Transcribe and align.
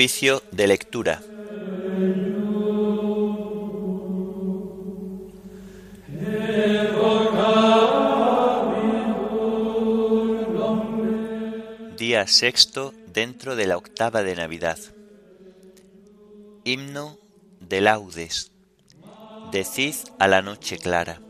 Oficio 0.00 0.42
de 0.50 0.66
lectura. 0.66 1.20
Día 11.98 12.26
sexto 12.26 12.94
dentro 13.08 13.56
de 13.56 13.66
la 13.66 13.76
octava 13.76 14.22
de 14.22 14.36
Navidad. 14.36 14.78
Himno 16.64 17.18
de 17.60 17.82
laudes. 17.82 18.52
Decid 19.52 19.96
a 20.18 20.28
la 20.28 20.40
noche 20.40 20.78
clara. 20.78 21.20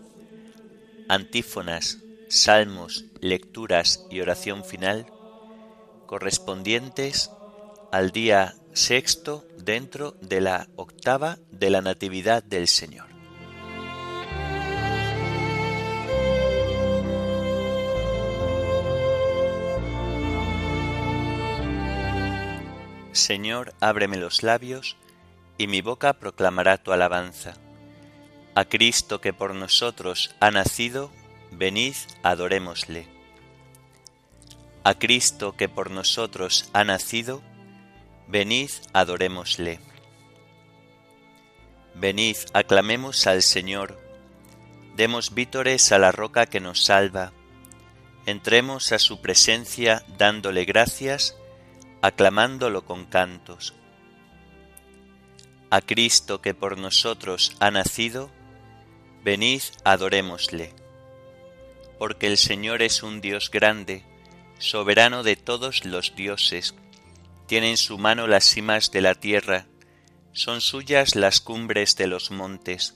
Antífonas, 1.09 1.99
salmos, 2.29 3.05
lecturas 3.21 4.07
y 4.13 4.21
oración 4.21 4.65
final 4.65 5.07
correspondientes 6.07 7.33
al 7.91 8.13
día 8.13 8.55
sexto 8.73 9.47
dentro 9.59 10.13
de 10.21 10.41
la 10.41 10.69
octava 10.77 11.39
de 11.51 11.71
la 11.71 11.83
Natividad 11.83 12.43
del 12.43 12.69
Señor. 12.69 13.09
Señor, 23.13 23.75
ábreme 23.81 24.17
los 24.17 24.43
labios, 24.43 24.97
y 25.59 25.67
mi 25.67 25.83
boca 25.83 26.15
proclamará 26.15 26.79
tu 26.79 26.93
alabanza. 26.93 27.55
A 28.55 28.65
Cristo 28.65 29.21
que 29.21 29.33
por 29.33 29.55
nosotros 29.55 30.35
ha 30.41 30.51
nacido, 30.51 31.11
venid, 31.51 31.95
adorémosle. 32.23 33.07
A 34.85 34.95
Cristo 34.95 35.57
que 35.57 35.69
por 35.69 35.91
nosotros 35.91 36.71
ha 36.73 36.85
nacido, 36.85 37.43
venid, 38.31 38.71
adorémosle. 38.93 39.81
Venid, 41.95 42.37
aclamemos 42.53 43.27
al 43.27 43.43
Señor, 43.43 43.99
demos 44.97 45.35
vítores 45.35 45.91
a 45.91 45.99
la 45.99 46.13
roca 46.13 46.47
que 46.47 46.61
nos 46.61 46.85
salva, 46.85 47.33
entremos 48.27 48.93
a 48.93 49.01
su 49.01 49.21
presencia 49.21 50.05
dándole 50.17 50.65
gracias, 50.65 51.37
aclamándolo 52.03 52.85
con 52.85 53.05
cantos. 53.07 53.75
A 55.71 55.81
Cristo 55.81 56.41
que 56.41 56.55
por 56.55 56.79
nosotros 56.79 57.57
ha 57.59 57.73
nacido, 57.73 58.31
venid, 59.25 59.63
adorémosle. 59.85 60.73
Porque 61.99 62.29
el 62.29 62.39
Señor 62.39 62.81
es 62.83 63.03
un 63.03 63.21
Dios 63.21 63.51
grande, 63.51 64.05
soberano 64.59 65.25
de 65.25 65.35
todos 65.35 65.85
los 65.85 66.15
dioses, 66.15 66.75
tiene 67.51 67.71
en 67.71 67.79
su 67.79 67.99
mano 67.99 68.29
las 68.29 68.45
cimas 68.45 68.93
de 68.93 69.01
la 69.01 69.17
tierra, 69.17 69.67
son 70.31 70.61
suyas 70.61 71.17
las 71.17 71.41
cumbres 71.41 71.97
de 71.97 72.07
los 72.07 72.31
montes, 72.31 72.95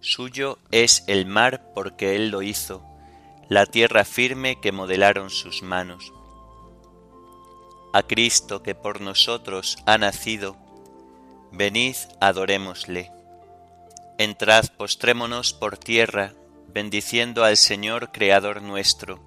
suyo 0.00 0.58
es 0.70 1.04
el 1.06 1.24
mar 1.24 1.72
porque 1.74 2.14
él 2.14 2.28
lo 2.28 2.42
hizo, 2.42 2.84
la 3.48 3.64
tierra 3.64 4.04
firme 4.04 4.60
que 4.60 4.72
modelaron 4.72 5.30
sus 5.30 5.62
manos. 5.62 6.12
A 7.94 8.02
Cristo 8.02 8.62
que 8.62 8.74
por 8.74 9.00
nosotros 9.00 9.78
ha 9.86 9.96
nacido, 9.96 10.58
venid 11.50 11.96
adorémosle. 12.20 13.10
Entrad, 14.18 14.66
postrémonos 14.76 15.54
por 15.54 15.78
tierra, 15.78 16.34
bendiciendo 16.66 17.42
al 17.42 17.56
Señor 17.56 18.12
Creador 18.12 18.60
nuestro, 18.60 19.18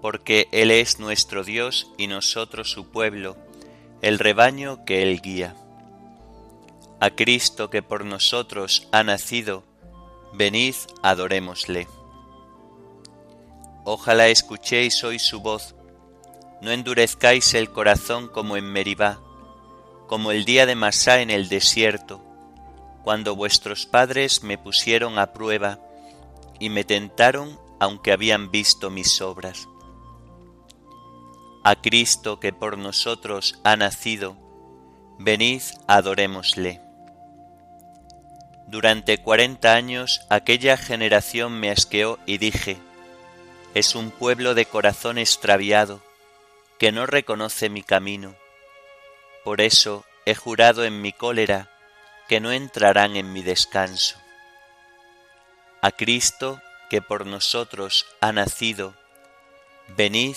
porque 0.00 0.48
Él 0.50 0.70
es 0.70 0.98
nuestro 0.98 1.44
Dios 1.44 1.92
y 1.98 2.06
nosotros 2.06 2.70
su 2.70 2.90
pueblo, 2.90 3.36
el 4.02 4.18
rebaño 4.18 4.84
que 4.84 5.02
Él 5.02 5.22
guía. 5.22 5.54
A 7.00 7.10
Cristo 7.10 7.70
que 7.70 7.82
por 7.82 8.04
nosotros 8.04 8.88
ha 8.90 9.04
nacido, 9.04 9.62
venid, 10.32 10.74
adorémosle. 11.02 11.86
Ojalá 13.84 14.26
escuchéis 14.26 15.04
hoy 15.04 15.20
su 15.20 15.40
voz, 15.40 15.76
no 16.60 16.72
endurezcáis 16.72 17.54
el 17.54 17.70
corazón 17.70 18.26
como 18.26 18.56
en 18.56 18.64
Meribá, 18.64 19.20
como 20.08 20.32
el 20.32 20.44
día 20.44 20.66
de 20.66 20.74
Masá 20.74 21.20
en 21.20 21.30
el 21.30 21.48
desierto, 21.48 22.20
cuando 23.04 23.36
vuestros 23.36 23.86
padres 23.86 24.42
me 24.42 24.58
pusieron 24.58 25.18
a 25.20 25.32
prueba 25.32 25.78
y 26.58 26.70
me 26.70 26.82
tentaron 26.82 27.56
aunque 27.78 28.12
habían 28.12 28.50
visto 28.50 28.90
mis 28.90 29.20
obras 29.20 29.68
a 31.64 31.76
Cristo 31.76 32.40
que 32.40 32.52
por 32.52 32.76
nosotros 32.76 33.60
ha 33.62 33.76
nacido, 33.76 34.36
venid 35.18 35.62
adorémosle. 35.86 36.80
Durante 38.66 39.18
cuarenta 39.18 39.74
años 39.74 40.26
aquella 40.28 40.76
generación 40.76 41.60
me 41.60 41.70
asqueó 41.70 42.18
y 42.26 42.38
dije, 42.38 42.78
es 43.74 43.94
un 43.94 44.10
pueblo 44.10 44.54
de 44.54 44.66
corazón 44.66 45.18
extraviado, 45.18 46.02
que 46.78 46.90
no 46.90 47.06
reconoce 47.06 47.68
mi 47.68 47.82
camino. 47.82 48.34
Por 49.44 49.60
eso 49.60 50.04
he 50.26 50.34
jurado 50.34 50.84
en 50.84 51.00
mi 51.00 51.12
cólera 51.12 51.70
que 52.28 52.40
no 52.40 52.50
entrarán 52.50 53.16
en 53.16 53.32
mi 53.32 53.42
descanso. 53.42 54.16
A 55.80 55.90
Cristo 55.90 56.60
que 56.90 57.02
por 57.02 57.26
nosotros 57.26 58.06
ha 58.20 58.32
nacido, 58.32 58.94
venid 59.96 60.36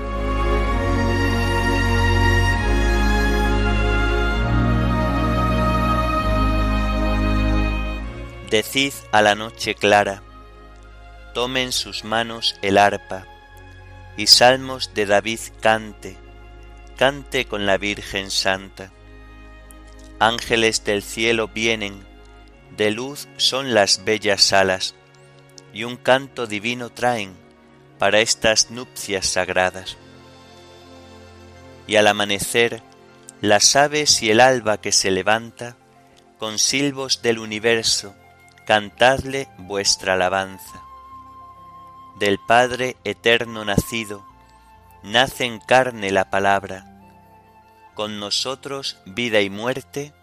Decid 8.51 8.91
a 9.13 9.21
la 9.21 9.33
noche 9.33 9.75
clara, 9.75 10.21
tome 11.33 11.63
en 11.63 11.71
sus 11.71 12.03
manos 12.03 12.57
el 12.61 12.77
arpa, 12.77 13.25
y 14.17 14.27
salmos 14.27 14.93
de 14.93 15.05
David 15.05 15.39
cante, 15.61 16.17
cante 16.97 17.45
con 17.45 17.65
la 17.65 17.77
Virgen 17.77 18.29
Santa. 18.29 18.91
Ángeles 20.19 20.83
del 20.83 21.01
cielo 21.01 21.47
vienen, 21.47 22.05
de 22.75 22.91
luz 22.91 23.29
son 23.37 23.73
las 23.73 24.03
bellas 24.03 24.51
alas, 24.51 24.95
y 25.73 25.85
un 25.85 25.95
canto 25.95 26.45
divino 26.45 26.89
traen 26.89 27.31
para 27.99 28.19
estas 28.19 28.69
nupcias 28.69 29.27
sagradas. 29.27 29.95
Y 31.87 31.95
al 31.95 32.05
amanecer, 32.05 32.83
las 33.39 33.77
aves 33.77 34.21
y 34.21 34.29
el 34.29 34.41
alba 34.41 34.81
que 34.81 34.91
se 34.91 35.09
levanta, 35.09 35.77
con 36.37 36.59
silbos 36.59 37.21
del 37.21 37.39
universo, 37.39 38.13
cantadle 38.65 39.47
vuestra 39.57 40.13
alabanza. 40.13 40.83
Del 42.19 42.39
Padre 42.39 42.95
eterno 43.03 43.65
nacido, 43.65 44.25
nace 45.03 45.45
en 45.45 45.59
carne 45.59 46.11
la 46.11 46.29
palabra, 46.29 46.85
con 47.95 48.19
nosotros 48.19 48.97
vida 49.05 49.41
y 49.41 49.49
muerte, 49.49 50.13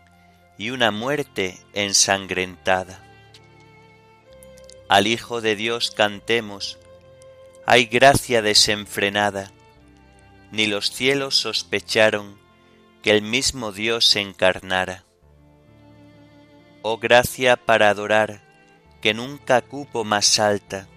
y 0.57 0.71
una 0.71 0.91
muerte 0.91 1.59
ensangrentada. 1.73 3.01
Al 4.89 5.07
Hijo 5.07 5.41
de 5.41 5.57
Dios 5.57 5.91
cantemos, 5.91 6.79
hay 7.67 7.87
gracia 7.87 8.41
desenfrenada, 8.41 9.51
ni 10.53 10.67
los 10.67 10.91
cielos 10.91 11.37
sospecharon 11.37 12.39
que 13.03 13.11
el 13.11 13.23
mismo 13.23 13.73
Dios 13.73 14.07
se 14.07 14.21
encarnara 14.21 15.05
oh 16.91 16.97
gracia 16.97 17.57
para 17.57 17.91
adorar, 17.91 18.41
que 19.03 19.13
nunca 19.13 19.61
cupo 19.61 20.05
más 20.05 20.39
alta, 20.39 20.89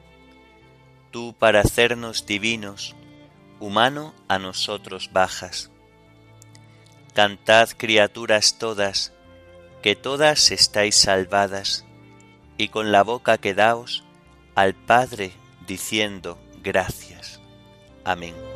tú 1.11 1.35
para 1.37 1.59
hacernos 1.59 2.25
divinos, 2.25 2.95
humano 3.59 4.13
a 4.29 4.39
nosotros 4.39 5.09
bajas. 5.11 5.69
Cantad 7.13 7.67
criaturas 7.75 8.57
todas, 8.57 9.11
que 9.81 9.97
todas 9.97 10.51
estáis 10.51 10.95
salvadas, 10.95 11.83
y 12.57 12.69
con 12.69 12.93
la 12.93 13.03
boca 13.03 13.37
quedaos 13.37 14.05
al 14.55 14.73
Padre 14.73 15.33
diciendo 15.67 16.37
gracias. 16.63 17.41
Amén. 18.05 18.50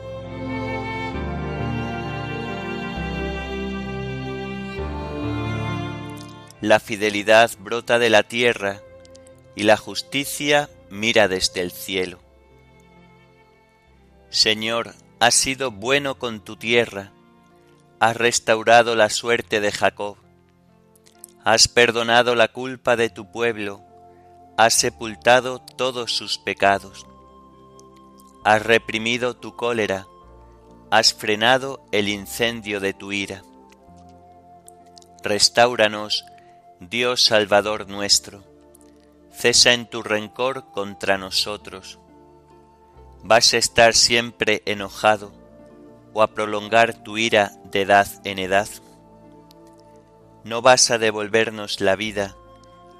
La 6.65 6.79
fidelidad 6.79 7.51
brota 7.59 7.99
de 7.99 8.09
la 8.09 8.23
tierra 8.23 8.81
y 9.55 9.65
la 9.65 9.77
justicia 9.77 10.67
mira 10.89 11.27
desde 11.27 11.61
el 11.61 11.69
cielo. 11.69 12.17
Señor, 14.31 14.95
has 15.19 15.35
sido 15.35 15.69
bueno 15.69 16.17
con 16.17 16.39
tu 16.43 16.55
tierra, 16.55 17.11
has 17.99 18.17
restaurado 18.17 18.95
la 18.95 19.11
suerte 19.11 19.61
de 19.61 19.71
Jacob, 19.71 20.17
has 21.43 21.67
perdonado 21.67 22.33
la 22.33 22.47
culpa 22.47 22.95
de 22.95 23.11
tu 23.11 23.31
pueblo, 23.31 23.83
has 24.57 24.73
sepultado 24.73 25.59
todos 25.59 26.17
sus 26.17 26.39
pecados, 26.39 27.05
has 28.43 28.63
reprimido 28.63 29.35
tu 29.35 29.55
cólera, 29.55 30.07
has 30.89 31.13
frenado 31.13 31.85
el 31.91 32.09
incendio 32.09 32.79
de 32.79 32.95
tu 32.95 33.11
ira. 33.11 33.43
Restáuranos, 35.21 36.25
Dios 36.81 37.23
Salvador 37.23 37.87
nuestro, 37.87 38.43
cesa 39.31 39.71
en 39.71 39.89
tu 39.89 40.03
rencor 40.03 40.71
contra 40.71 41.17
nosotros. 41.17 41.99
¿Vas 43.23 43.53
a 43.53 43.57
estar 43.57 43.93
siempre 43.93 44.61
enojado 44.65 45.31
o 46.13 46.21
a 46.21 46.27
prolongar 46.27 46.93
tu 46.93 47.17
ira 47.17 47.53
de 47.71 47.83
edad 47.83 48.07
en 48.25 48.39
edad? 48.39 48.67
¿No 50.43 50.61
vas 50.61 50.91
a 50.91 50.97
devolvernos 50.97 51.79
la 51.79 51.95
vida 51.95 52.35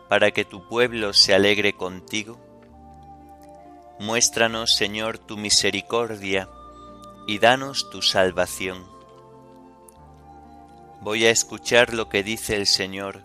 para 0.07 0.31
que 0.31 0.45
tu 0.45 0.69
pueblo 0.69 1.13
se 1.13 1.33
alegre 1.33 1.74
contigo? 1.74 2.39
Muéstranos, 4.00 4.74
Señor, 4.74 5.18
tu 5.18 5.36
misericordia 5.36 6.48
y 7.27 7.39
danos 7.39 7.89
tu 7.89 8.01
salvación. 8.01 8.86
Voy 11.01 11.25
a 11.25 11.30
escuchar 11.30 11.94
lo 11.94 12.07
que 12.07 12.24
dice 12.24 12.56
el 12.56 12.68
Señor. 12.68 13.25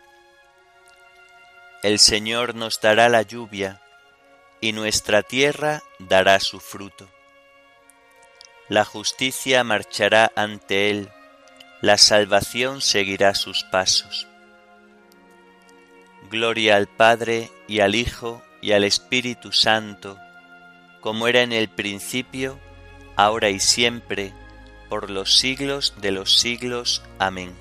El 1.83 1.97
Señor 1.97 2.53
nos 2.53 2.79
dará 2.79 3.09
la 3.09 3.23
lluvia, 3.23 3.81
y 4.59 4.71
nuestra 4.71 5.23
tierra 5.23 5.81
dará 5.97 6.39
su 6.39 6.59
fruto. 6.59 7.09
La 8.69 8.85
justicia 8.85 9.63
marchará 9.63 10.31
ante 10.35 10.91
Él, 10.91 11.09
la 11.81 11.97
salvación 11.97 12.81
seguirá 12.81 13.33
sus 13.33 13.63
pasos. 13.63 14.27
Gloria 16.29 16.75
al 16.75 16.87
Padre 16.87 17.49
y 17.67 17.79
al 17.79 17.95
Hijo 17.95 18.43
y 18.61 18.73
al 18.73 18.83
Espíritu 18.83 19.51
Santo, 19.51 20.19
como 20.99 21.27
era 21.27 21.41
en 21.41 21.51
el 21.51 21.67
principio, 21.67 22.59
ahora 23.15 23.49
y 23.49 23.59
siempre, 23.59 24.33
por 24.87 25.09
los 25.09 25.39
siglos 25.39 25.95
de 25.97 26.11
los 26.11 26.37
siglos. 26.37 27.01
Amén. 27.17 27.55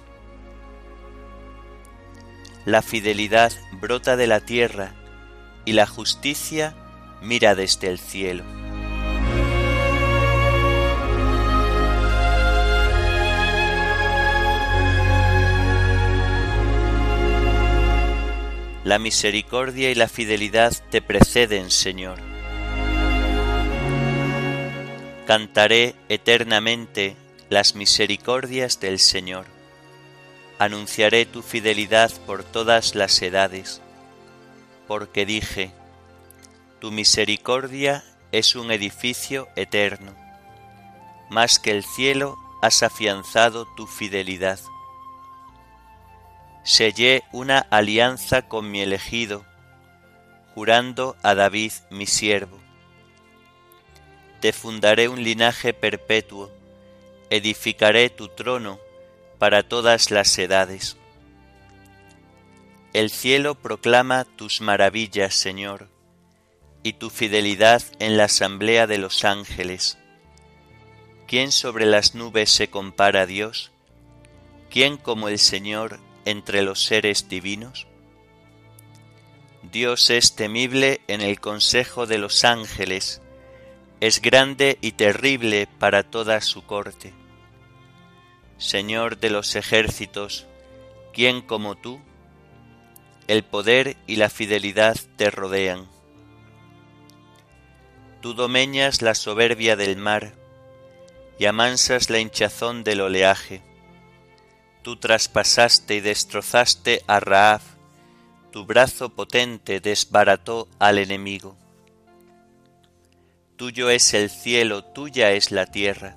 La 2.67 2.83
fidelidad 2.83 3.53
brota 3.81 4.17
de 4.17 4.27
la 4.27 4.41
tierra 4.41 4.93
y 5.65 5.73
la 5.73 5.87
justicia 5.87 6.75
mira 7.23 7.55
desde 7.55 7.89
el 7.89 7.99
cielo. 7.99 8.45
La 18.85 18.99
misericordia 18.99 19.91
y 19.91 19.95
la 19.95 20.09
fidelidad 20.09 20.73
te 20.91 21.01
preceden, 21.01 21.71
Señor. 21.71 22.19
Cantaré 25.27 25.95
eternamente 26.09 27.15
las 27.49 27.75
misericordias 27.75 28.81
del 28.81 28.99
Señor. 28.99 29.60
Anunciaré 30.61 31.25
tu 31.25 31.41
fidelidad 31.41 32.13
por 32.27 32.45
todas 32.45 32.95
las 32.95 33.23
edades, 33.23 33.81
porque 34.87 35.25
dije, 35.25 35.73
tu 36.81 36.91
misericordia 36.91 38.05
es 38.31 38.55
un 38.57 38.71
edificio 38.71 39.49
eterno, 39.57 40.15
más 41.31 41.59
que 41.59 41.71
el 41.71 41.83
cielo 41.83 42.37
has 42.61 42.83
afianzado 42.83 43.65
tu 43.75 43.87
fidelidad. 43.87 44.61
Sellé 46.63 47.23
una 47.33 47.61
alianza 47.61 48.43
con 48.43 48.71
mi 48.71 48.83
elegido, 48.83 49.47
jurando 50.55 51.17
a 51.23 51.35
David 51.35 51.73
mi 51.89 52.05
siervo. 52.05 52.59
Te 54.43 54.53
fundaré 54.53 55.09
un 55.09 55.25
linaje 55.25 55.73
perpetuo, 55.73 56.51
edificaré 57.31 58.11
tu 58.11 58.29
trono 58.29 58.79
para 59.41 59.63
todas 59.63 60.11
las 60.11 60.39
edades. 60.39 60.99
El 62.93 63.09
cielo 63.09 63.55
proclama 63.55 64.27
tus 64.27 64.61
maravillas, 64.61 65.35
Señor, 65.35 65.89
y 66.83 66.93
tu 66.93 67.09
fidelidad 67.09 67.83
en 68.01 68.19
la 68.19 68.25
asamblea 68.25 68.87
de 68.87 68.99
los 68.99 69.25
ángeles. 69.25 69.97
¿Quién 71.27 71.53
sobre 71.53 71.87
las 71.87 72.15
nubes 72.15 72.51
se 72.51 72.69
compara 72.69 73.23
a 73.23 73.27
Dios? 73.27 73.73
¿Quién 74.69 74.99
como 74.99 75.31
el 75.31 75.39
Señor 75.39 76.01
entre 76.27 76.61
los 76.61 76.85
seres 76.85 77.31
divinos? 77.31 77.87
Dios 79.63 80.11
es 80.11 80.37
temible 80.37 81.01
en 81.09 81.23
el 81.23 81.41
consejo 81.41 82.07
de 82.07 82.19
los 82.19 82.45
ángeles, 82.45 83.23
es 84.01 84.21
grande 84.21 84.77
y 84.83 84.93
terrible 84.93 85.67
para 85.79 86.03
toda 86.03 86.43
su 86.43 86.67
corte. 86.67 87.15
Señor 88.61 89.19
de 89.19 89.31
los 89.31 89.57
ejércitos, 89.57 90.47
¿quién 91.13 91.43
como 91.43 91.75
tú? 91.75 92.01
El 93.27 93.43
poder 93.43 93.97
y 94.07 94.15
la 94.15 94.31
fidelidad 94.31 94.97
te 95.17 95.33
rodean. 95.33 95.89
Tú 98.21 98.35
domeñas 98.35 99.03
la 99.03 99.17
soberbia 99.17 99.75
del 99.75 99.97
mar 99.97 100.35
y 101.41 101.47
amansas 101.47 102.09
la 102.09 102.21
hinchazón 102.21 102.85
del 102.85 103.01
oleaje 103.01 103.63
Tú 104.83 104.97
traspasaste 104.97 105.97
y 105.97 106.01
destrozaste 106.01 107.03
a 107.07 107.21
Raab, 107.21 107.61
tu 108.51 108.65
brazo 108.65 109.11
potente 109.11 109.79
desbarató 109.81 110.69
al 110.79 110.97
enemigo. 110.97 111.55
Tuyo 113.57 113.91
es 113.91 114.15
el 114.15 114.31
cielo, 114.31 114.83
tuya 114.83 115.33
es 115.33 115.51
la 115.51 115.67
tierra. 115.67 116.17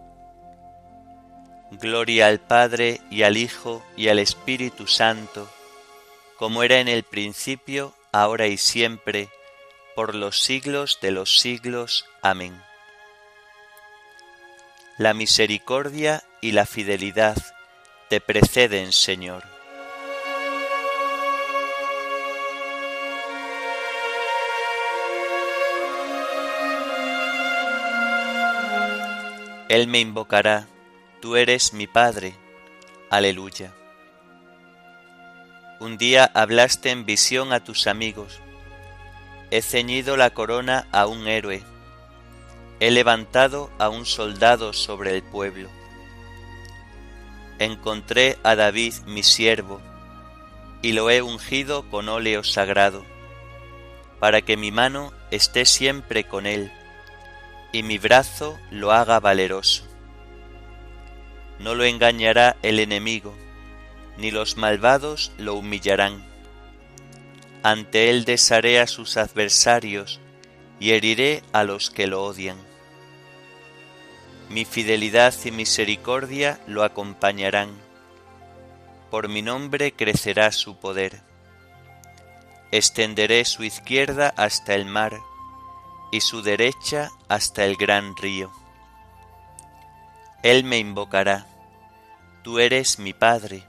Gloria 1.71 2.27
al 2.27 2.39
Padre 2.39 2.99
y 3.09 3.23
al 3.23 3.37
Hijo 3.37 3.81
y 3.95 4.09
al 4.09 4.19
Espíritu 4.19 4.87
Santo, 4.87 5.49
como 6.37 6.63
era 6.63 6.79
en 6.79 6.89
el 6.89 7.03
principio, 7.03 7.95
ahora 8.11 8.47
y 8.47 8.57
siempre, 8.57 9.29
por 9.95 10.13
los 10.13 10.41
siglos 10.41 10.99
de 11.01 11.11
los 11.11 11.39
siglos. 11.39 12.05
Amén. 12.21 12.61
La 14.97 15.13
misericordia 15.13 16.23
y 16.41 16.51
la 16.51 16.65
fidelidad 16.65 17.37
te 18.09 18.19
preceden, 18.19 18.91
Señor. 18.91 19.43
Él 29.69 29.87
me 29.87 30.01
invocará, 30.01 30.67
tú 31.21 31.35
eres 31.35 31.73
mi 31.73 31.87
Padre. 31.87 32.35
Aleluya. 33.09 33.71
Un 35.79 35.97
día 35.97 36.29
hablaste 36.33 36.89
en 36.89 37.05
visión 37.05 37.53
a 37.53 37.63
tus 37.63 37.87
amigos. 37.87 38.39
He 39.51 39.61
ceñido 39.61 40.17
la 40.17 40.31
corona 40.31 40.87
a 40.91 41.05
un 41.05 41.27
héroe. 41.27 41.63
He 42.79 42.91
levantado 42.91 43.71
a 43.77 43.89
un 43.89 44.05
soldado 44.05 44.73
sobre 44.73 45.15
el 45.15 45.23
pueblo. 45.23 45.69
Encontré 47.59 48.37
a 48.43 48.55
David 48.55 48.95
mi 49.05 49.21
siervo, 49.21 49.79
y 50.81 50.93
lo 50.93 51.11
he 51.11 51.21
ungido 51.21 51.87
con 51.91 52.09
óleo 52.09 52.43
sagrado, 52.43 53.05
para 54.19 54.41
que 54.41 54.57
mi 54.57 54.71
mano 54.71 55.13
esté 55.29 55.65
siempre 55.65 56.23
con 56.23 56.47
él 56.47 56.71
y 57.71 57.83
mi 57.83 57.97
brazo 57.97 58.59
lo 58.69 58.91
haga 58.91 59.19
valeroso. 59.19 59.90
No 61.61 61.75
lo 61.75 61.83
engañará 61.83 62.57
el 62.63 62.79
enemigo, 62.79 63.35
ni 64.17 64.31
los 64.31 64.57
malvados 64.57 65.31
lo 65.37 65.55
humillarán. 65.55 66.25
Ante 67.63 68.09
él 68.09 68.25
desharé 68.25 68.79
a 68.79 68.87
sus 68.87 69.17
adversarios 69.17 70.19
y 70.79 70.91
heriré 70.91 71.43
a 71.53 71.63
los 71.63 71.91
que 71.91 72.07
lo 72.07 72.23
odian. 72.23 72.57
Mi 74.49 74.65
fidelidad 74.65 75.33
y 75.45 75.51
misericordia 75.51 76.59
lo 76.65 76.83
acompañarán. 76.83 77.69
Por 79.11 79.29
mi 79.29 79.43
nombre 79.43 79.93
crecerá 79.93 80.51
su 80.51 80.77
poder. 80.77 81.21
Extenderé 82.71 83.45
su 83.45 83.63
izquierda 83.63 84.33
hasta 84.35 84.73
el 84.73 84.85
mar 84.85 85.19
y 86.11 86.21
su 86.21 86.41
derecha 86.41 87.11
hasta 87.29 87.65
el 87.65 87.75
gran 87.75 88.15
río. 88.17 88.51
Él 90.43 90.63
me 90.63 90.79
invocará, 90.79 91.45
tú 92.43 92.59
eres 92.59 92.99
mi 92.99 93.13
Padre, 93.13 93.63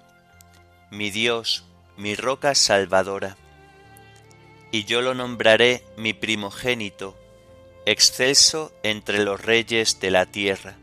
mi 0.90 1.10
Dios, 1.10 1.64
mi 1.96 2.14
roca 2.14 2.54
salvadora, 2.54 3.36
y 4.70 4.84
yo 4.84 5.02
lo 5.02 5.14
nombraré 5.14 5.84
mi 5.96 6.12
primogénito, 6.12 7.16
excelso 7.86 8.72
entre 8.82 9.24
los 9.24 9.40
reyes 9.40 10.00
de 10.00 10.10
la 10.10 10.26
tierra. 10.26 10.76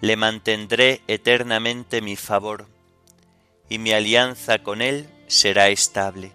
Le 0.00 0.16
mantendré 0.16 1.00
eternamente 1.08 2.00
mi 2.00 2.16
favor, 2.16 2.66
y 3.68 3.78
mi 3.78 3.92
alianza 3.92 4.58
con 4.58 4.82
él 4.82 5.08
será 5.26 5.68
estable 5.68 6.32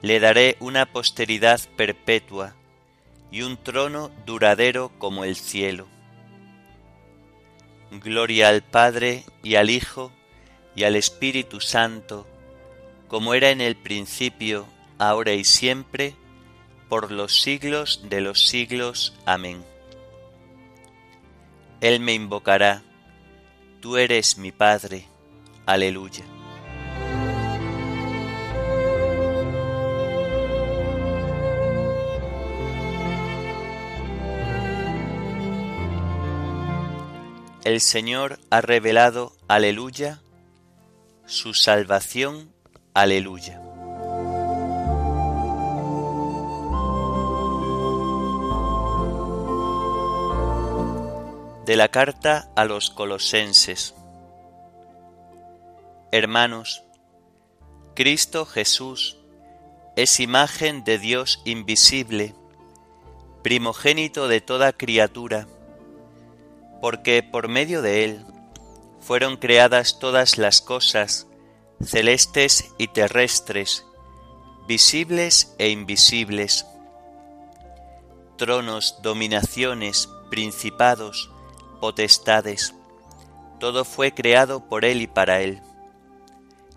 le 0.00 0.20
daré 0.20 0.56
una 0.60 0.86
posteridad 0.86 1.60
perpetua 1.76 2.54
y 3.30 3.42
un 3.42 3.56
trono 3.56 4.10
duradero 4.26 4.92
como 4.98 5.24
el 5.24 5.36
cielo. 5.36 5.86
Gloria 7.90 8.48
al 8.48 8.62
Padre 8.62 9.24
y 9.42 9.54
al 9.54 9.70
Hijo 9.70 10.12
y 10.74 10.84
al 10.84 10.96
Espíritu 10.96 11.60
Santo, 11.60 12.26
como 13.08 13.34
era 13.34 13.50
en 13.50 13.60
el 13.60 13.76
principio, 13.76 14.66
ahora 14.98 15.32
y 15.32 15.44
siempre, 15.44 16.14
por 16.88 17.10
los 17.10 17.40
siglos 17.40 18.02
de 18.08 18.20
los 18.20 18.46
siglos. 18.46 19.14
Amén. 19.24 19.64
Él 21.80 22.00
me 22.00 22.14
invocará, 22.14 22.82
tú 23.80 23.96
eres 23.96 24.38
mi 24.38 24.52
Padre. 24.52 25.06
Aleluya. 25.66 26.37
El 37.68 37.82
Señor 37.82 38.40
ha 38.48 38.62
revelado, 38.62 39.36
aleluya, 39.46 40.22
su 41.26 41.52
salvación, 41.52 42.50
aleluya. 42.94 43.60
De 51.66 51.76
la 51.76 51.88
carta 51.88 52.50
a 52.56 52.64
los 52.64 52.88
colosenses. 52.88 53.94
Hermanos, 56.10 56.84
Cristo 57.94 58.46
Jesús 58.46 59.18
es 59.94 60.20
imagen 60.20 60.84
de 60.84 60.98
Dios 60.98 61.42
invisible, 61.44 62.34
primogénito 63.42 64.26
de 64.26 64.40
toda 64.40 64.72
criatura 64.72 65.46
porque 66.80 67.22
por 67.22 67.48
medio 67.48 67.82
de 67.82 68.04
él 68.04 68.24
fueron 69.00 69.36
creadas 69.36 69.98
todas 69.98 70.38
las 70.38 70.60
cosas, 70.60 71.26
celestes 71.82 72.72
y 72.78 72.88
terrestres, 72.88 73.84
visibles 74.66 75.54
e 75.58 75.70
invisibles, 75.70 76.66
tronos, 78.36 78.98
dominaciones, 79.02 80.08
principados, 80.30 81.30
potestades, 81.80 82.74
todo 83.58 83.84
fue 83.84 84.12
creado 84.12 84.68
por 84.68 84.84
él 84.84 85.02
y 85.02 85.06
para 85.06 85.40
él. 85.40 85.60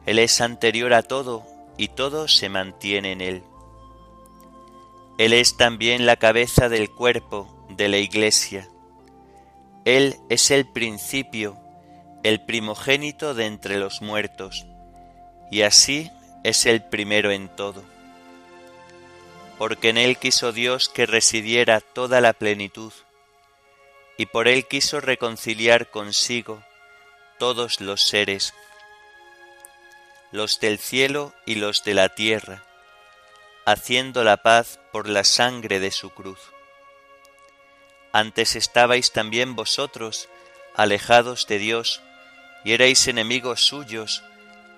Él 0.06 0.18
es 0.18 0.42
anterior 0.42 0.94
a 0.94 1.04
todo 1.04 1.46
y 1.78 1.90
todo 1.90 2.28
se 2.28 2.50
mantiene 2.50 3.12
en 3.12 3.22
él. 3.22 3.44
Él 5.20 5.34
es 5.34 5.58
también 5.58 6.08
la 6.08 6.16
cabeza 6.16 6.70
del 6.70 6.90
cuerpo 6.90 7.48
de 7.70 7.88
la 7.88 7.98
Iglesia 7.98 8.68
él 9.84 10.16
es 10.30 10.52
el 10.52 10.72
principio, 10.72 11.58
el 12.22 12.46
primogénito 12.46 13.34
de 13.34 13.48
entre 13.48 13.80
los 13.80 14.04
muertos, 14.04 14.68
y 15.50 15.64
así 15.64 16.12
es 16.44 16.68
el 16.68 16.84
primero 16.84 17.32
en 17.32 17.50
todo. 17.50 17.84
Porque 19.58 19.90
en 19.90 19.98
Él 19.98 20.18
quiso 20.18 20.52
Dios 20.52 20.88
que 20.88 21.08
residiera 21.08 21.82
toda 21.82 22.22
la 22.22 22.34
plenitud, 22.34 22.94
y 24.18 24.28
por 24.28 24.48
Él 24.48 24.68
quiso 24.68 25.02
reconciliar 25.02 25.90
consigo 25.90 26.64
todos 27.40 27.82
los 27.82 28.04
seres, 28.04 28.54
los 30.32 30.60
del 30.60 30.78
cielo 30.78 31.34
y 31.48 31.56
los 31.56 31.84
de 31.84 31.96
la 31.96 32.10
tierra, 32.10 32.64
haciendo 33.66 34.24
la 34.24 34.38
paz 34.44 34.80
por 34.92 35.10
la 35.10 35.24
sangre 35.24 35.80
de 35.80 35.90
su 35.90 36.12
cruz 36.12 36.40
antes 38.14 38.56
estabais 38.56 39.12
también 39.12 39.56
vosotros 39.56 40.30
alejados 40.76 41.48
de 41.48 41.58
Dios 41.58 42.02
y 42.64 42.74
erais 42.74 43.08
enemigos 43.08 43.62
suyos 43.62 44.24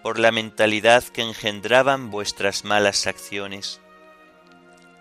por 0.02 0.20
la 0.20 0.32
mentalidad 0.32 1.04
que 1.04 1.22
engendraban 1.22 2.12
vuestras 2.12 2.64
malas 2.64 3.08
acciones. 3.08 3.80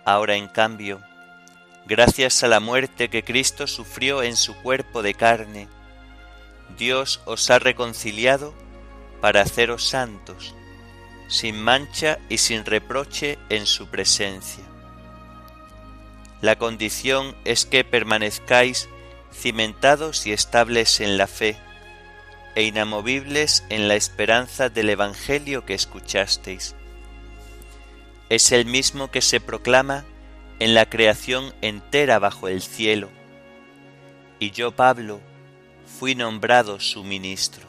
Ahora, 0.05 0.37
en 0.37 0.49
cambio, 0.49 1.01
gracias 1.87 2.43
a 2.43 2.49
la 2.49 2.61
muerte 2.61 3.09
que 3.09 3.25
Cristo 3.25 3.67
sufrió 3.67 4.23
en 4.23 4.37
su 4.37 4.55
cuerpo 4.63 5.03
de 5.03 5.15
carne, 5.15 5.69
Dios 6.79 7.21
os 7.25 7.51
ha 7.51 7.59
reconciliado 7.59 8.55
para 9.21 9.43
haceros 9.43 9.85
santos, 9.85 10.55
sin 11.29 11.61
mancha 11.61 12.19
y 12.29 12.39
sin 12.39 12.65
reproche 12.65 13.39
en 13.49 13.67
su 13.67 13.89
presencia. 13.89 14.72
La 16.43 16.57
condición 16.57 17.37
es 17.45 17.65
que 17.65 17.85
permanezcáis 17.85 18.89
cimentados 19.33 20.27
y 20.27 20.33
estables 20.33 21.01
en 21.01 21.17
la 21.17 21.29
fe 21.29 21.57
e 22.57 22.65
inamovibles 22.65 23.65
en 23.69 23.87
la 23.87 23.95
esperanza 23.95 24.69
del 24.69 24.91
Evangelio 24.91 25.65
que 25.65 25.75
escuchasteis. 25.75 26.75
Es 28.29 28.51
el 28.51 28.67
mismo 28.67 29.11
que 29.13 29.23
se 29.23 29.41
proclama 29.41 30.05
en 30.59 30.75
la 30.75 30.91
creación 30.91 31.55
entera 31.63 32.19
bajo 32.19 32.49
el 32.49 32.61
cielo. 32.61 33.09
Y 34.41 34.51
yo, 34.51 34.73
Pablo, 34.73 35.21
fui 35.87 36.17
nombrado 36.17 36.81
su 36.81 37.05
ministro. 37.05 37.67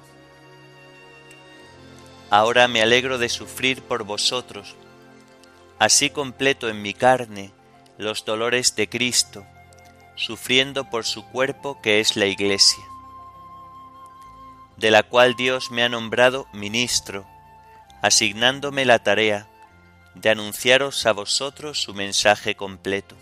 Ahora 2.32 2.68
me 2.68 2.82
alegro 2.82 3.20
de 3.20 3.30
sufrir 3.30 3.84
por 3.84 4.03
vosotros, 4.03 4.75
así 5.77 6.10
completo 6.10 6.70
en 6.70 6.82
mi 6.82 6.96
carne, 6.96 7.51
los 7.98 8.26
dolores 8.26 8.76
de 8.76 8.90
Cristo, 8.90 9.46
sufriendo 10.16 10.90
por 10.90 11.06
su 11.06 11.26
cuerpo 11.26 11.82
que 11.82 12.00
es 12.00 12.16
la 12.16 12.26
Iglesia, 12.26 12.84
de 14.78 14.92
la 14.92 15.04
cual 15.04 15.36
Dios 15.36 15.72
me 15.72 15.84
ha 15.84 15.90
nombrado 15.90 16.48
ministro, 16.54 17.26
asignándome 18.02 18.86
la 18.86 19.00
tarea 19.00 19.48
de 20.16 20.30
anunciaros 20.30 21.06
a 21.06 21.14
vosotros 21.14 21.82
su 21.82 21.94
mensaje 21.94 22.56
completo. 22.56 23.16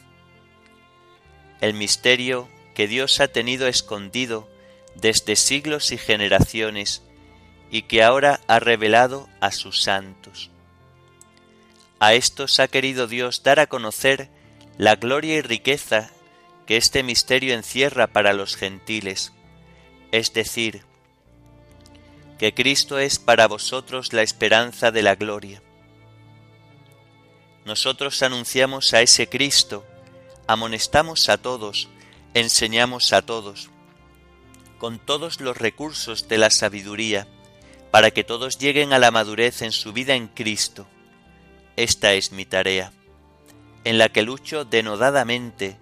El 1.60 1.74
misterio 1.74 2.50
que 2.74 2.88
Dios 2.88 3.20
ha 3.20 3.28
tenido 3.28 3.68
escondido 3.68 4.50
desde 4.96 5.36
siglos 5.36 5.92
y 5.92 5.98
generaciones 5.98 7.04
y 7.70 7.84
que 7.84 8.04
ahora 8.04 8.42
ha 8.48 8.60
revelado 8.60 9.30
a 9.40 9.52
sus 9.52 9.82
santos. 9.82 10.50
A 12.00 12.14
estos 12.14 12.60
ha 12.60 12.68
querido 12.68 13.08
Dios 13.08 13.44
dar 13.44 13.60
a 13.60 13.68
conocer 13.68 14.30
la 14.78 14.96
gloria 14.96 15.36
y 15.36 15.42
riqueza 15.42 16.10
que 16.66 16.78
este 16.78 17.04
misterio 17.04 17.54
encierra 17.54 18.08
para 18.08 18.34
los 18.34 18.56
gentiles, 18.56 19.34
es 20.12 20.34
decir, 20.34 20.84
que 22.38 22.54
Cristo 22.54 22.98
es 22.98 23.20
para 23.20 23.48
vosotros 23.48 24.14
la 24.14 24.24
esperanza 24.24 24.92
de 24.92 25.04
la 25.04 25.16
gloria. 25.16 25.62
Nosotros 27.66 28.24
anunciamos 28.24 28.94
a 28.94 29.02
ese 29.02 29.30
Cristo, 29.30 29.86
amonestamos 30.48 31.30
a 31.30 31.38
todos, 31.38 31.90
enseñamos 32.34 33.14
a 33.14 33.22
todos, 33.22 33.70
con 34.80 34.98
todos 34.98 35.40
los 35.42 35.58
recursos 35.58 36.28
de 36.28 36.40
la 36.40 36.50
sabiduría, 36.50 37.28
para 37.92 38.10
que 38.10 38.24
todos 38.24 38.58
lleguen 38.58 38.94
a 38.94 39.00
la 39.00 39.12
madurez 39.12 39.62
en 39.62 39.72
su 39.72 39.94
vida 39.94 40.16
en 40.16 40.28
Cristo. 40.28 40.88
Esta 41.76 42.14
es 42.14 42.32
mi 42.32 42.46
tarea, 42.46 42.92
en 43.84 43.98
la 43.98 44.10
que 44.10 44.22
lucho 44.22 44.66
denodadamente 44.66 45.78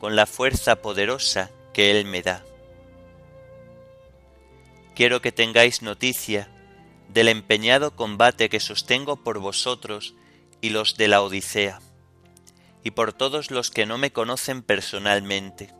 con 0.00 0.16
la 0.16 0.26
fuerza 0.26 0.76
poderosa 0.76 1.50
que 1.72 1.90
Él 1.90 2.04
me 2.06 2.22
da 2.22 2.44
quiero 4.94 5.22
que 5.22 5.32
tengáis 5.32 5.82
noticia 5.82 6.48
del 7.08 7.28
empeñado 7.28 7.96
combate 7.96 8.48
que 8.48 8.60
sostengo 8.60 9.16
por 9.16 9.38
vosotros 9.38 10.14
y 10.60 10.70
los 10.70 10.96
de 10.96 11.08
la 11.08 11.22
Odisea, 11.22 11.80
y 12.84 12.92
por 12.92 13.12
todos 13.12 13.50
los 13.50 13.70
que 13.70 13.86
no 13.86 13.98
me 13.98 14.12
conocen 14.12 14.62
personalmente. 14.62 15.72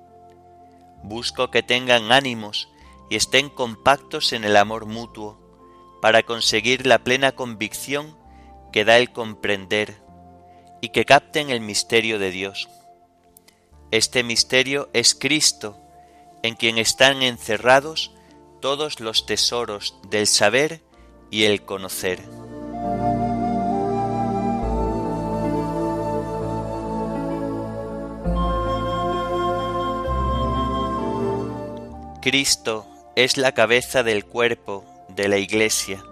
Busco 1.02 1.50
que 1.50 1.62
tengan 1.62 2.12
ánimos 2.12 2.68
y 3.10 3.16
estén 3.16 3.48
compactos 3.48 4.32
en 4.32 4.44
el 4.44 4.56
amor 4.56 4.86
mutuo, 4.86 5.40
para 6.00 6.24
conseguir 6.24 6.86
la 6.86 6.98
plena 6.98 7.32
convicción 7.32 8.16
que 8.72 8.84
da 8.84 8.96
el 8.96 9.12
comprender, 9.12 10.01
y 10.82 10.90
que 10.90 11.06
capten 11.06 11.48
el 11.48 11.60
misterio 11.60 12.18
de 12.18 12.30
Dios. 12.30 12.68
Este 13.92 14.24
misterio 14.24 14.90
es 14.92 15.14
Cristo, 15.14 15.78
en 16.42 16.56
quien 16.56 16.76
están 16.76 17.22
encerrados 17.22 18.10
todos 18.60 19.00
los 19.00 19.24
tesoros 19.24 19.94
del 20.10 20.26
saber 20.26 20.82
y 21.30 21.44
el 21.44 21.62
conocer. 21.64 22.20
Cristo 32.20 32.86
es 33.16 33.36
la 33.36 33.52
cabeza 33.52 34.02
del 34.02 34.24
cuerpo 34.24 34.84
de 35.08 35.28
la 35.28 35.38
Iglesia, 35.38 36.02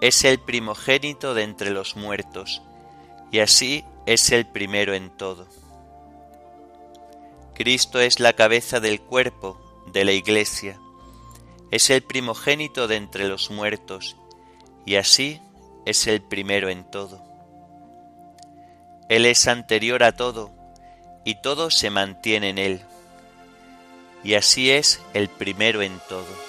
es 0.00 0.24
el 0.24 0.38
primogénito 0.38 1.34
de 1.34 1.42
entre 1.42 1.70
los 1.70 1.96
muertos, 1.96 2.62
y 3.30 3.40
así 3.40 3.84
es 4.06 4.32
el 4.32 4.46
primero 4.46 4.94
en 4.94 5.10
todo. 5.10 5.46
Cristo 7.54 8.00
es 8.00 8.20
la 8.20 8.34
cabeza 8.34 8.80
del 8.80 9.00
cuerpo 9.00 9.60
de 9.92 10.04
la 10.04 10.12
Iglesia, 10.12 10.78
es 11.70 11.90
el 11.90 12.02
primogénito 12.02 12.88
de 12.88 12.96
entre 12.96 13.28
los 13.28 13.50
muertos, 13.50 14.16
y 14.86 14.94
así 14.94 15.40
es 15.84 16.06
el 16.06 16.22
primero 16.22 16.68
en 16.68 16.88
todo. 16.90 17.22
Él 19.08 19.26
es 19.26 19.46
anterior 19.46 20.02
a 20.02 20.12
todo, 20.12 20.50
y 21.24 21.40
todo 21.42 21.70
se 21.70 21.90
mantiene 21.90 22.50
en 22.50 22.58
Él, 22.58 22.80
y 24.22 24.34
así 24.34 24.70
es 24.70 25.02
el 25.12 25.28
primero 25.28 25.82
en 25.82 25.98
todo. 26.08 26.47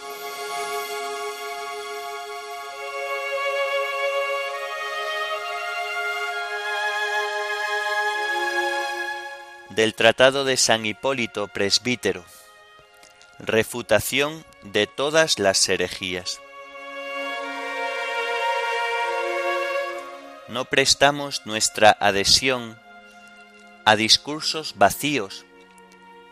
Del 9.79 9.95
Tratado 9.95 10.43
de 10.43 10.57
San 10.57 10.85
Hipólito 10.85 11.47
Presbítero 11.47 12.25
Refutación 13.39 14.43
de 14.61 14.87
todas 14.87 15.39
las 15.39 15.69
herejías. 15.69 16.41
No 20.49 20.65
prestamos 20.65 21.45
nuestra 21.45 21.95
adhesión 21.97 22.77
a 23.85 23.95
discursos 23.95 24.75
vacíos, 24.77 25.45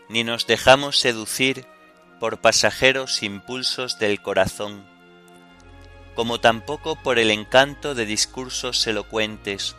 ni 0.10 0.25
nos 0.25 0.45
dejamos 0.45 0.99
seducir 0.99 1.65
por 2.19 2.41
pasajeros 2.41 3.23
impulsos 3.23 3.97
del 3.97 4.21
corazón, 4.21 4.86
como 6.15 6.41
tampoco 6.41 7.01
por 7.01 7.17
el 7.17 7.31
encanto 7.31 7.95
de 7.95 8.05
discursos 8.05 8.86
elocuentes, 8.88 9.77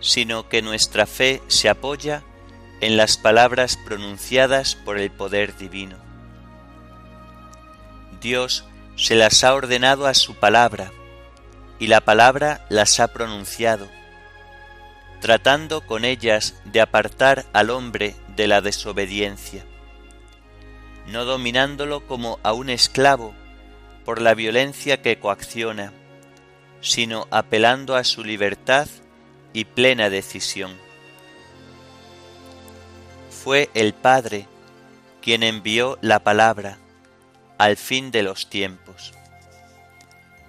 sino 0.00 0.50
que 0.50 0.60
nuestra 0.60 1.06
fe 1.06 1.40
se 1.48 1.70
apoya 1.70 2.22
en 2.82 2.96
las 2.96 3.16
palabras 3.16 3.76
pronunciadas 3.76 4.74
por 4.74 4.98
el 4.98 5.12
poder 5.12 5.56
divino. 5.56 5.96
Dios 8.20 8.64
se 8.96 9.14
las 9.14 9.44
ha 9.44 9.54
ordenado 9.54 10.06
a 10.08 10.14
su 10.14 10.34
palabra, 10.34 10.90
y 11.78 11.86
la 11.86 12.00
palabra 12.00 12.66
las 12.68 12.98
ha 12.98 13.12
pronunciado, 13.12 13.88
tratando 15.20 15.86
con 15.86 16.04
ellas 16.04 16.60
de 16.64 16.80
apartar 16.80 17.46
al 17.52 17.70
hombre 17.70 18.16
de 18.34 18.48
la 18.48 18.60
desobediencia, 18.60 19.64
no 21.06 21.24
dominándolo 21.24 22.04
como 22.08 22.40
a 22.42 22.52
un 22.52 22.68
esclavo 22.68 23.32
por 24.04 24.20
la 24.20 24.34
violencia 24.34 25.02
que 25.02 25.20
coacciona, 25.20 25.92
sino 26.80 27.28
apelando 27.30 27.94
a 27.94 28.02
su 28.02 28.24
libertad 28.24 28.88
y 29.52 29.66
plena 29.66 30.10
decisión. 30.10 30.76
Fue 33.42 33.70
el 33.74 33.92
Padre 33.92 34.46
quien 35.20 35.42
envió 35.42 35.98
la 36.00 36.20
palabra, 36.20 36.78
al 37.58 37.76
fin 37.76 38.12
de 38.12 38.22
los 38.22 38.48
tiempos. 38.48 39.14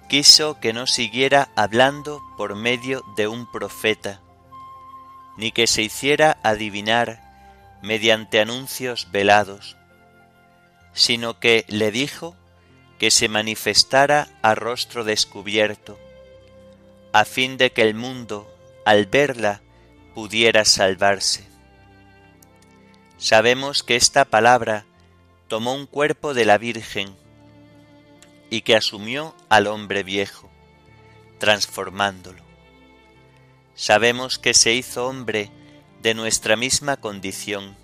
Quiso 0.08 0.60
que 0.60 0.72
no 0.72 0.86
siguiera 0.86 1.48
hablando 1.56 2.22
por 2.36 2.54
medio 2.54 3.02
de 3.16 3.26
un 3.26 3.50
profeta, 3.50 4.20
ni 5.36 5.50
que 5.50 5.66
se 5.66 5.82
hiciera 5.82 6.38
adivinar 6.44 7.20
mediante 7.82 8.38
anuncios 8.38 9.08
velados, 9.10 9.76
sino 10.92 11.40
que 11.40 11.64
le 11.66 11.90
dijo 11.90 12.36
que 13.00 13.10
se 13.10 13.28
manifestara 13.28 14.28
a 14.40 14.54
rostro 14.54 15.02
descubierto, 15.02 15.98
a 17.12 17.24
fin 17.24 17.56
de 17.56 17.72
que 17.72 17.82
el 17.82 17.94
mundo, 17.94 18.48
al 18.84 19.06
verla, 19.06 19.62
pudiera 20.14 20.64
salvarse. 20.64 21.53
Sabemos 23.16 23.82
que 23.82 23.96
esta 23.96 24.24
palabra 24.24 24.84
tomó 25.48 25.74
un 25.74 25.86
cuerpo 25.86 26.34
de 26.34 26.44
la 26.44 26.58
Virgen 26.58 27.14
y 28.50 28.62
que 28.62 28.76
asumió 28.76 29.34
al 29.48 29.66
hombre 29.66 30.02
viejo, 30.02 30.50
transformándolo. 31.38 32.42
Sabemos 33.74 34.38
que 34.38 34.54
se 34.54 34.74
hizo 34.74 35.06
hombre 35.06 35.50
de 36.02 36.14
nuestra 36.14 36.56
misma 36.56 36.96
condición, 36.96 37.76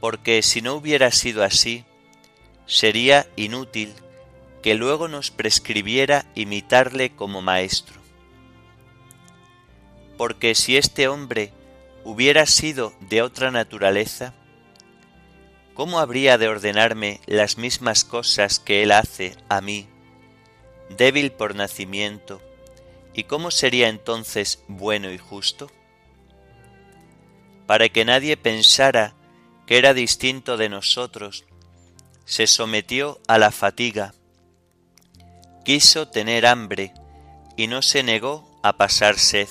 porque 0.00 0.42
si 0.42 0.62
no 0.62 0.74
hubiera 0.74 1.10
sido 1.10 1.44
así, 1.44 1.84
sería 2.66 3.26
inútil 3.36 3.92
que 4.62 4.74
luego 4.74 5.08
nos 5.08 5.30
prescribiera 5.30 6.26
imitarle 6.34 7.10
como 7.14 7.42
maestro. 7.42 8.00
Porque 10.16 10.54
si 10.54 10.76
este 10.76 11.08
hombre 11.08 11.52
hubiera 12.04 12.46
sido 12.46 12.92
de 13.00 13.22
otra 13.22 13.50
naturaleza, 13.50 14.34
¿cómo 15.74 15.98
habría 15.98 16.38
de 16.38 16.48
ordenarme 16.48 17.20
las 17.26 17.58
mismas 17.58 18.04
cosas 18.04 18.58
que 18.58 18.82
Él 18.82 18.92
hace 18.92 19.36
a 19.48 19.60
mí, 19.60 19.88
débil 20.96 21.32
por 21.32 21.54
nacimiento, 21.54 22.40
y 23.14 23.24
cómo 23.24 23.50
sería 23.50 23.88
entonces 23.88 24.62
bueno 24.68 25.12
y 25.12 25.18
justo? 25.18 25.70
Para 27.66 27.88
que 27.88 28.04
nadie 28.04 28.36
pensara 28.36 29.14
que 29.66 29.78
era 29.78 29.94
distinto 29.94 30.56
de 30.56 30.68
nosotros, 30.68 31.44
se 32.24 32.46
sometió 32.46 33.20
a 33.28 33.38
la 33.38 33.50
fatiga, 33.50 34.14
quiso 35.64 36.08
tener 36.08 36.46
hambre 36.46 36.92
y 37.56 37.66
no 37.66 37.82
se 37.82 38.02
negó 38.02 38.58
a 38.62 38.76
pasar 38.76 39.18
sed. 39.18 39.48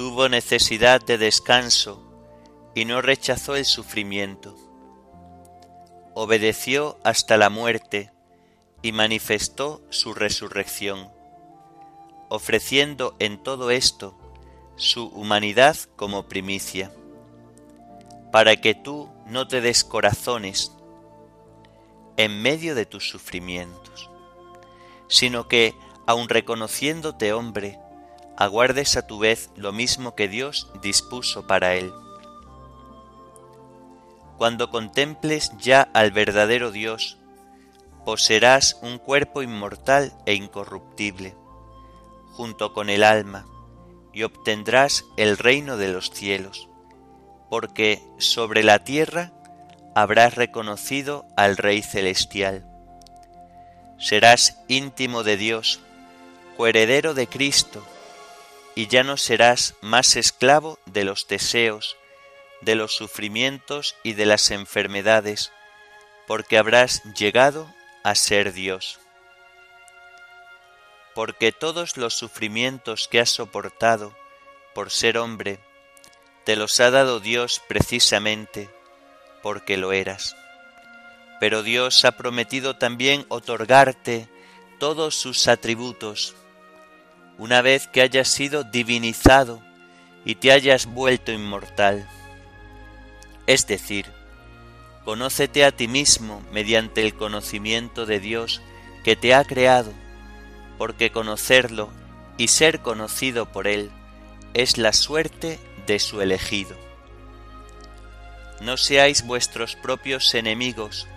Tuvo 0.00 0.30
necesidad 0.30 1.02
de 1.02 1.18
descanso 1.18 2.02
y 2.74 2.86
no 2.86 3.02
rechazó 3.02 3.54
el 3.54 3.66
sufrimiento. 3.66 4.56
Obedeció 6.14 6.96
hasta 7.04 7.36
la 7.36 7.50
muerte 7.50 8.10
y 8.80 8.92
manifestó 8.92 9.82
su 9.90 10.14
resurrección, 10.14 11.12
ofreciendo 12.30 13.14
en 13.18 13.42
todo 13.42 13.70
esto 13.70 14.16
su 14.76 15.08
humanidad 15.08 15.76
como 15.96 16.22
primicia, 16.22 16.90
para 18.32 18.56
que 18.56 18.74
tú 18.74 19.10
no 19.26 19.48
te 19.48 19.60
descorazones 19.60 20.72
en 22.16 22.40
medio 22.40 22.74
de 22.74 22.86
tus 22.86 23.06
sufrimientos, 23.06 24.08
sino 25.08 25.46
que, 25.46 25.74
aun 26.06 26.30
reconociéndote 26.30 27.34
hombre, 27.34 27.78
aguardes 28.40 28.96
a 28.96 29.06
tu 29.06 29.18
vez 29.18 29.50
lo 29.54 29.70
mismo 29.70 30.14
que 30.14 30.26
Dios 30.26 30.72
dispuso 30.80 31.46
para 31.46 31.74
él. 31.74 31.92
Cuando 34.38 34.70
contemples 34.70 35.52
ya 35.58 35.82
al 35.92 36.10
verdadero 36.10 36.70
Dios, 36.70 37.18
poseerás 38.06 38.78
un 38.80 38.96
cuerpo 38.96 39.42
inmortal 39.42 40.14
e 40.24 40.32
incorruptible, 40.32 41.34
junto 42.32 42.72
con 42.72 42.88
el 42.88 43.04
alma, 43.04 43.44
y 44.14 44.22
obtendrás 44.22 45.04
el 45.18 45.36
reino 45.36 45.76
de 45.76 45.88
los 45.88 46.10
cielos, 46.10 46.66
porque 47.50 48.02
sobre 48.16 48.62
la 48.62 48.84
tierra 48.84 49.32
habrás 49.94 50.36
reconocido 50.36 51.26
al 51.36 51.58
Rey 51.58 51.82
Celestial. 51.82 52.66
Serás 53.98 54.62
íntimo 54.66 55.24
de 55.24 55.36
Dios, 55.36 55.80
coheredero 56.56 57.12
de 57.12 57.26
Cristo, 57.26 57.84
y 58.74 58.86
ya 58.86 59.02
no 59.02 59.16
serás 59.16 59.74
más 59.80 60.16
esclavo 60.16 60.78
de 60.86 61.04
los 61.04 61.26
deseos, 61.28 61.96
de 62.60 62.74
los 62.74 62.94
sufrimientos 62.94 63.96
y 64.02 64.14
de 64.14 64.26
las 64.26 64.50
enfermedades, 64.50 65.52
porque 66.26 66.58
habrás 66.58 67.02
llegado 67.14 67.72
a 68.04 68.14
ser 68.14 68.52
Dios. 68.52 69.00
Porque 71.14 71.52
todos 71.52 71.96
los 71.96 72.14
sufrimientos 72.14 73.08
que 73.08 73.20
has 73.20 73.30
soportado 73.30 74.14
por 74.74 74.90
ser 74.90 75.18
hombre, 75.18 75.58
te 76.44 76.56
los 76.56 76.80
ha 76.80 76.90
dado 76.90 77.20
Dios 77.20 77.60
precisamente 77.68 78.70
porque 79.42 79.76
lo 79.76 79.92
eras. 79.92 80.36
Pero 81.38 81.62
Dios 81.62 82.04
ha 82.04 82.12
prometido 82.12 82.76
también 82.76 83.24
otorgarte 83.28 84.28
todos 84.78 85.14
sus 85.14 85.48
atributos, 85.48 86.34
una 87.40 87.62
vez 87.62 87.88
que 87.88 88.02
hayas 88.02 88.28
sido 88.28 88.64
divinizado 88.64 89.62
y 90.26 90.34
te 90.34 90.52
hayas 90.52 90.84
vuelto 90.84 91.32
inmortal. 91.32 92.06
Es 93.46 93.66
decir, 93.66 94.04
conócete 95.06 95.64
a 95.64 95.72
ti 95.72 95.88
mismo 95.88 96.42
mediante 96.52 97.00
el 97.00 97.14
conocimiento 97.14 98.04
de 98.04 98.20
Dios 98.20 98.60
que 99.04 99.16
te 99.16 99.34
ha 99.34 99.42
creado, 99.44 99.94
porque 100.76 101.10
conocerlo 101.12 101.88
y 102.36 102.48
ser 102.48 102.80
conocido 102.80 103.50
por 103.50 103.66
Él 103.66 103.90
es 104.52 104.76
la 104.76 104.92
suerte 104.92 105.58
de 105.86 105.98
su 105.98 106.20
elegido. 106.20 106.76
No 108.60 108.76
seáis 108.76 109.24
vuestros 109.24 109.76
propios 109.76 110.34
enemigos, 110.34 111.08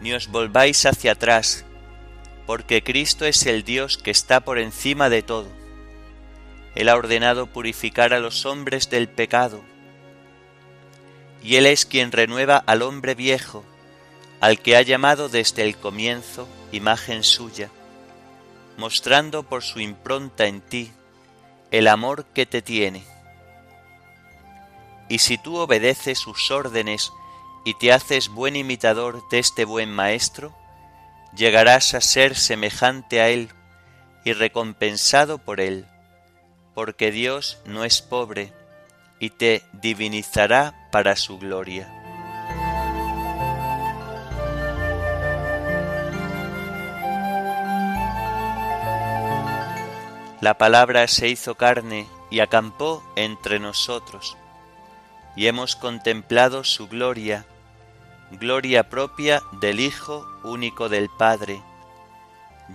ni 0.00 0.14
os 0.14 0.28
volváis 0.28 0.86
hacia 0.86 1.12
atrás, 1.12 1.66
porque 2.46 2.82
Cristo 2.82 3.26
es 3.26 3.44
el 3.44 3.64
Dios 3.64 3.98
que 3.98 4.10
está 4.10 4.40
por 4.40 4.58
encima 4.58 5.10
de 5.10 5.22
todo. 5.22 5.57
Él 6.78 6.88
ha 6.88 6.94
ordenado 6.94 7.48
purificar 7.48 8.14
a 8.14 8.20
los 8.20 8.46
hombres 8.46 8.88
del 8.88 9.08
pecado, 9.08 9.64
y 11.42 11.56
Él 11.56 11.66
es 11.66 11.84
quien 11.84 12.12
renueva 12.12 12.56
al 12.56 12.82
hombre 12.82 13.16
viejo, 13.16 13.64
al 14.40 14.60
que 14.60 14.76
ha 14.76 14.82
llamado 14.82 15.28
desde 15.28 15.64
el 15.64 15.76
comienzo 15.76 16.46
imagen 16.70 17.24
suya, 17.24 17.68
mostrando 18.76 19.42
por 19.42 19.64
su 19.64 19.80
impronta 19.80 20.46
en 20.46 20.60
ti 20.60 20.92
el 21.72 21.88
amor 21.88 22.26
que 22.26 22.46
te 22.46 22.62
tiene. 22.62 23.04
Y 25.08 25.18
si 25.18 25.36
tú 25.36 25.56
obedeces 25.56 26.20
sus 26.20 26.52
órdenes 26.52 27.10
y 27.64 27.74
te 27.74 27.92
haces 27.92 28.28
buen 28.28 28.54
imitador 28.54 29.28
de 29.30 29.40
este 29.40 29.64
buen 29.64 29.90
Maestro, 29.90 30.54
llegarás 31.34 31.94
a 31.94 32.00
ser 32.00 32.36
semejante 32.36 33.20
a 33.20 33.30
Él 33.30 33.48
y 34.24 34.32
recompensado 34.32 35.38
por 35.38 35.60
Él, 35.60 35.84
porque 36.78 37.10
Dios 37.10 37.58
no 37.64 37.82
es 37.82 38.00
pobre 38.00 38.52
y 39.18 39.30
te 39.30 39.64
divinizará 39.72 40.88
para 40.92 41.16
su 41.16 41.36
gloria. 41.36 41.88
La 50.40 50.56
palabra 50.56 51.08
se 51.08 51.28
hizo 51.28 51.56
carne 51.56 52.06
y 52.30 52.38
acampó 52.38 53.02
entre 53.16 53.58
nosotros 53.58 54.36
y 55.34 55.48
hemos 55.48 55.74
contemplado 55.74 56.62
su 56.62 56.86
gloria, 56.86 57.44
gloria 58.30 58.88
propia 58.88 59.42
del 59.60 59.80
Hijo 59.80 60.24
único 60.44 60.88
del 60.88 61.08
Padre, 61.08 61.60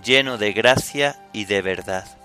lleno 0.04 0.36
de 0.36 0.52
gracia 0.52 1.26
y 1.32 1.46
de 1.46 1.62
verdad. 1.62 2.18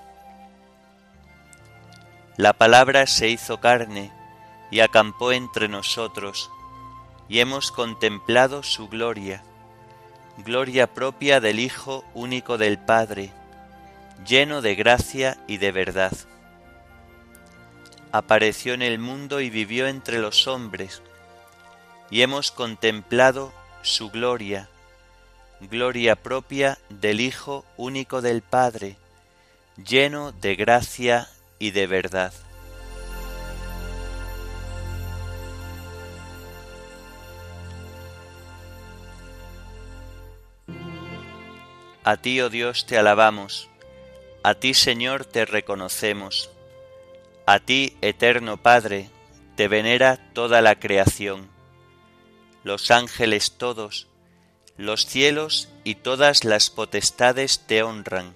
La 2.39 2.53
palabra 2.53 3.05
se 3.05 3.27
hizo 3.27 3.59
carne 3.59 4.13
y 4.71 4.79
acampó 4.79 5.33
entre 5.33 5.67
nosotros, 5.67 6.49
y 7.27 7.41
hemos 7.41 7.69
contemplado 7.69 8.63
su 8.63 8.87
gloria, 8.87 9.43
gloria 10.37 10.87
propia 10.87 11.41
del 11.41 11.59
Hijo 11.59 12.05
único 12.13 12.57
del 12.57 12.77
Padre, 12.79 13.33
lleno 14.25 14.61
de 14.61 14.75
gracia 14.75 15.37
y 15.47 15.57
de 15.57 15.73
verdad. 15.73 16.13
Apareció 18.13 18.73
en 18.73 18.83
el 18.83 18.99
mundo 18.99 19.41
y 19.41 19.49
vivió 19.49 19.89
entre 19.89 20.19
los 20.19 20.47
hombres, 20.47 21.01
y 22.09 22.21
hemos 22.21 22.51
contemplado 22.51 23.51
su 23.81 24.11
gloria, 24.11 24.69
gloria 25.59 26.15
propia 26.15 26.77
del 26.87 27.19
Hijo 27.19 27.65
único 27.75 28.21
del 28.21 28.43
Padre, 28.43 28.95
lleno 29.75 30.31
de 30.31 30.55
gracia 30.55 31.27
y 31.59 31.71
de 31.71 31.85
verdad. 31.85 32.33
A 42.03 42.17
ti, 42.17 42.41
oh 42.41 42.49
Dios, 42.49 42.87
te 42.87 42.97
alabamos, 42.97 43.69
a 44.41 44.55
ti, 44.55 44.73
Señor, 44.73 45.25
te 45.25 45.45
reconocemos 45.45 46.49
a 47.51 47.59
ti, 47.59 47.97
eterno 48.01 48.57
Padre, 48.57 49.09
te 49.55 49.67
venera 49.67 50.17
toda 50.33 50.61
la 50.61 50.75
creación, 50.75 51.49
los 52.63 52.91
ángeles 52.91 53.53
todos, 53.57 54.05
los 54.77 55.07
cielos 55.07 55.67
y 55.83 55.95
todas 55.95 56.43
las 56.43 56.69
potestades 56.69 57.61
te 57.65 57.81
honran. 57.81 58.35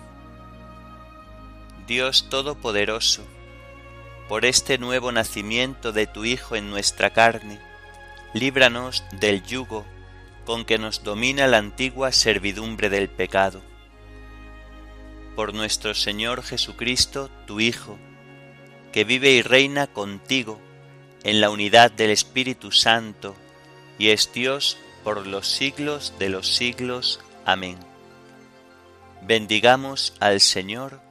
Dios 1.91 2.29
Todopoderoso, 2.29 3.21
por 4.29 4.45
este 4.45 4.77
nuevo 4.77 5.11
nacimiento 5.11 5.91
de 5.91 6.07
tu 6.07 6.23
Hijo 6.23 6.55
en 6.55 6.69
nuestra 6.69 7.09
carne, 7.09 7.59
líbranos 8.33 9.03
del 9.19 9.43
yugo 9.43 9.85
con 10.45 10.63
que 10.63 10.77
nos 10.77 11.03
domina 11.03 11.47
la 11.47 11.57
antigua 11.57 12.13
servidumbre 12.13 12.89
del 12.89 13.09
pecado. 13.09 13.61
Por 15.35 15.53
nuestro 15.53 15.93
Señor 15.93 16.43
Jesucristo, 16.43 17.29
tu 17.45 17.59
Hijo, 17.59 17.97
que 18.93 19.03
vive 19.03 19.31
y 19.31 19.41
reina 19.41 19.87
contigo 19.87 20.61
en 21.25 21.41
la 21.41 21.49
unidad 21.49 21.91
del 21.91 22.11
Espíritu 22.11 22.71
Santo, 22.71 23.35
y 23.99 24.11
es 24.11 24.31
Dios 24.31 24.77
por 25.03 25.27
los 25.27 25.45
siglos 25.45 26.13
de 26.19 26.29
los 26.29 26.55
siglos. 26.55 27.19
Amén. 27.43 27.77
Bendigamos 29.23 30.13
al 30.21 30.39
Señor, 30.39 31.10